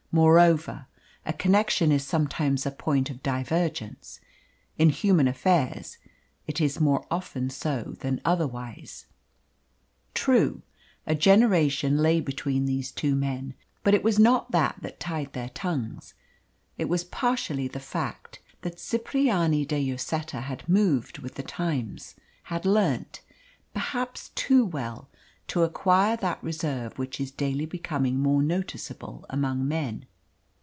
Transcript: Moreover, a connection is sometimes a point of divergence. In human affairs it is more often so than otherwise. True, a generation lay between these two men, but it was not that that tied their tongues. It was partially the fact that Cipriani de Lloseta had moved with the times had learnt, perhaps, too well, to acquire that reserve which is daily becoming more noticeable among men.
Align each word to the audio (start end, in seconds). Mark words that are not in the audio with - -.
Moreover, 0.13 0.87
a 1.25 1.31
connection 1.31 1.89
is 1.89 2.05
sometimes 2.05 2.65
a 2.65 2.71
point 2.71 3.09
of 3.09 3.23
divergence. 3.23 4.19
In 4.77 4.89
human 4.89 5.25
affairs 5.25 5.99
it 6.47 6.59
is 6.59 6.81
more 6.81 7.07
often 7.09 7.49
so 7.49 7.95
than 8.01 8.19
otherwise. 8.25 9.05
True, 10.13 10.63
a 11.07 11.15
generation 11.15 11.95
lay 11.95 12.19
between 12.19 12.65
these 12.65 12.91
two 12.91 13.15
men, 13.15 13.53
but 13.85 13.93
it 13.93 14.03
was 14.03 14.19
not 14.19 14.51
that 14.51 14.75
that 14.81 14.99
tied 14.99 15.31
their 15.31 15.47
tongues. 15.47 16.13
It 16.77 16.89
was 16.89 17.05
partially 17.05 17.69
the 17.69 17.79
fact 17.79 18.41
that 18.63 18.79
Cipriani 18.81 19.63
de 19.63 19.91
Lloseta 19.93 20.41
had 20.41 20.67
moved 20.67 21.19
with 21.19 21.35
the 21.35 21.43
times 21.43 22.15
had 22.43 22.65
learnt, 22.65 23.21
perhaps, 23.73 24.27
too 24.35 24.65
well, 24.65 25.07
to 25.47 25.63
acquire 25.63 26.15
that 26.15 26.41
reserve 26.41 26.97
which 26.97 27.19
is 27.19 27.29
daily 27.29 27.65
becoming 27.65 28.17
more 28.17 28.41
noticeable 28.41 29.25
among 29.29 29.67
men. 29.67 30.05